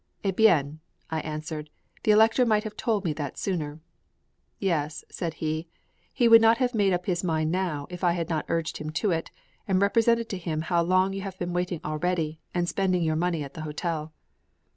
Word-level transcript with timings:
"Eh 0.23 0.31
bien!" 0.31 0.79
I 1.11 1.19
answered, 1.19 1.69
"the 2.01 2.09
Elector 2.09 2.43
might 2.43 2.63
have 2.63 2.75
told 2.75 3.05
me 3.05 3.13
that 3.13 3.37
sooner." 3.37 3.81
"Yes," 4.57 5.05
said 5.11 5.35
he, 5.35 5.67
"he 6.11 6.27
would 6.27 6.41
not 6.41 6.57
have 6.57 6.73
made 6.73 6.91
up 6.91 7.05
his 7.05 7.23
{MANNHEIM.} 7.23 7.51
(398) 7.51 7.51
mind 7.51 7.51
now 7.83 7.87
if 7.93 8.03
I 8.03 8.13
had 8.13 8.27
not 8.27 8.45
urged 8.47 8.77
him 8.77 8.89
to 8.89 9.11
it, 9.11 9.29
and 9.67 9.79
represented 9.79 10.27
to 10.29 10.39
him 10.39 10.61
how 10.61 10.81
long 10.81 11.13
you 11.13 11.21
had 11.21 11.37
been 11.37 11.53
waiting 11.53 11.81
already, 11.85 12.39
and 12.51 12.67
spending 12.67 13.03
your 13.03 13.15
money 13.15 13.43
at 13.43 13.53
the 13.53 13.61
hotel." 13.61 14.11